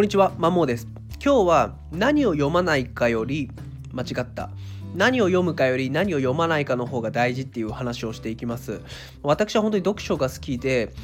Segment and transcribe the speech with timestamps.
[0.00, 0.88] こんにちは、まもです。
[1.22, 3.50] 今日は何を読まないかより
[3.92, 4.48] 間違った
[4.94, 8.80] 何を読むかより何を読まないかの方が大事っていう話をしていきます
[9.22, 10.94] 私は本当に読書が好きで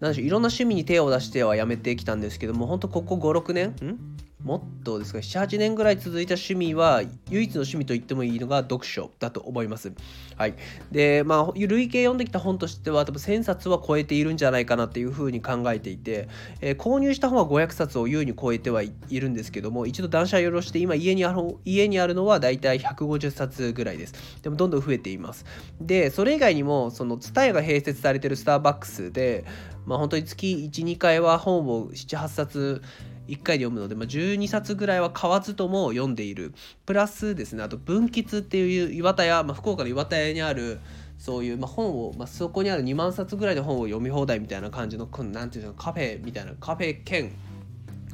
[0.00, 3.98] 何でしょういろんな趣味に手を出してはやめてきたんですけども本当ここ56年ん
[4.42, 9.92] もっとですか？78年ぐらい続いた趣味は唯一の趣味と言ってもいいのが読書だと思います。
[10.36, 10.54] はい、
[10.92, 16.28] でまあ累計読んできた本としては多分1000冊は超えているんじゃないかなっていうふうに考えていて、
[16.60, 24.14] えー、購入した本は500冊を優に超えてはいるんですけども一度断捨離をろして今家にある家にあるのはだいたい150冊ぐらいです。
[24.42, 25.44] でもどんどん増えています。
[25.80, 29.44] でそれ以外にもそのツタヤが併設されてるスターバックスで
[29.84, 32.82] まあ本当に月12回は本を78冊
[33.28, 36.52] 1回で読むので、まあ、12冊ぐらいは買わずとも読んでいる。
[36.86, 40.80] プラスですねあと文吉っていう岩田屋、まあ、福岡の岩田屋にある
[41.18, 47.32] そういう、まあ、本を、まあ、そこにある2万冊ぐらいの本を読み放題みたいな感じのなんていうのカフェみたいなカフェ兼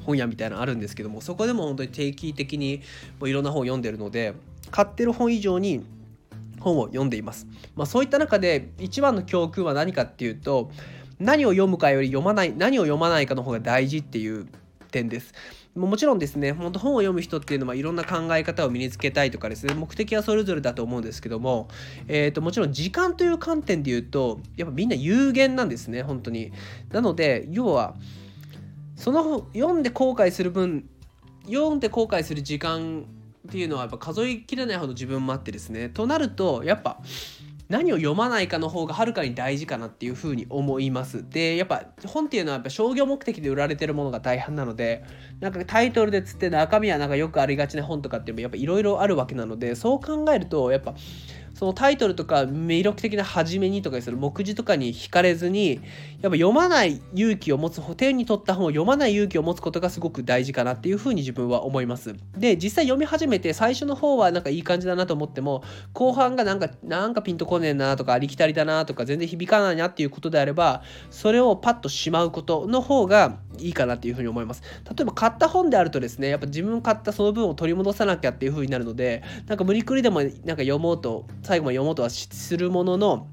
[0.05, 2.83] 本屋みたいなのあるんですけどもそこでも本当に定期的に
[3.21, 4.35] もういろんな本を読んでるので
[4.71, 5.85] 買ってる本以上に
[6.61, 10.71] 本を読んでいます、まあ、そういった中で一番の教訓は何かっていうと
[11.19, 14.47] 何を読むかより読まない何を読まないかの方が大事っていう
[14.95, 15.35] 点です。
[15.75, 21.69] もちろんですね、本当本を読む人っていうのはいろんな考え方を身につけたいとかですね、目的はそれぞれだと思うんですけども、
[22.07, 26.53] えー、ともちろん時間という観点で言うと、やっぱみんな有限なんですね、本当に。
[26.93, 27.97] なので、要は、
[28.95, 30.89] その読んで後悔する分、
[31.47, 33.05] 読んで後悔する時間
[33.49, 35.89] っていうのはやっぱ数えきれないほど自分もあってですね。
[35.89, 37.01] となると、やっぱ、
[37.69, 41.29] 何を読まないかの方がはるかに大事かなっていうふうに思います。
[41.29, 45.05] で、やっぱ本っていうのはやっぱ商業目的で売られてるものが大半なので、
[45.41, 50.95] なんかタイトルでつって中身はなんかよくありがちな本とかってやっぱいろいろあるわけなので、そう考えるとやっぱ
[51.55, 62.15] そのタイトルとか魅力的な初めにとかする目次とかに惹かれずにやっぱ読まない勇気を持つ手に取った本を読まない勇気を持つことがすごく大事かなっていうふうに自分は思います。
[62.37, 65.63] で実際読み始めて最初の方はなんかいい感じだなと思っても
[65.93, 74.63] 後半がなんかなんかピンとこねえなとかありきたりだなとか全然響かないなっていうことであればそれをパッとしまうことの方がいいかなっていうふうに思います。
[74.85, 83.29] 例えば買った本であるとですねやっぱ自分買ったその分を取り戻さなきゃっていうふうになるのでなんか無理くりでもなんか読もうと最後まで読もうとはするものの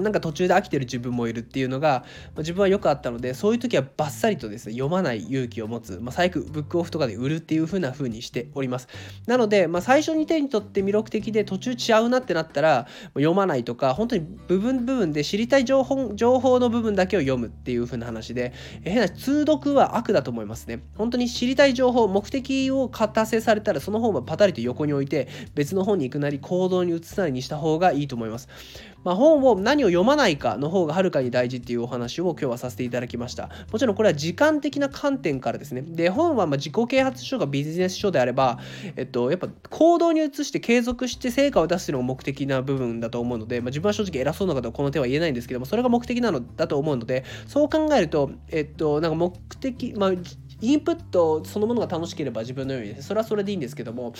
[0.00, 8.88] なんか途中で飽きてる自分もいるっていうのが、まあ、自分はよくあったのでそういう時はバッサリとですね読まない勇気を持つ、まあ、最悪ブックオフとかで売るっていう風な風にしております。
[9.26, 20.82] なので、まあ、最初に手に取って魅力的で途中違うなってなったら読まないとか本当に部分部分で知りたい情報情報の部分だけを読むっていう風な話で変な通読は悪だと思いますね。
[20.96, 28.48] 本当に知りたい情報目的を達成されたらその本はパタリと横に置いて別の本に行くなり行動に移すなりにした方がいいと思います。
[29.04, 33.48] まあ、本を何を読まないかの方がはるかに大事っていうお話を今日はさせていただきました。
[33.72, 35.82] もちろんこれは時間的な観点からですね。
[35.82, 38.58] で、本はま自己啓発書がビジネス書であれば、
[38.96, 50.12] えっと、やっぱ行動に移して継続して成果を出すのが目的な部分だと思うので、まあ、自分は正直偉そうな方はこの手は言えないんですけども、それが目的なのだと思うので、そう考えると、えっと、なんか目的、まあ、
[50.60, 54.12] インプットそのものが楽しければ自分のように、ねそれはそれでいいんですけども、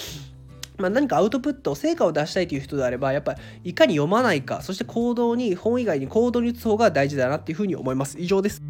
[0.79, 8.17] ま、何かアウトプット、成果を出したいという人であれば、やっぱりいかに読まないか、そして行動に、本以外に行動に移す方が大事だなっていうふうに思います。
[8.19, 8.63] 以上です。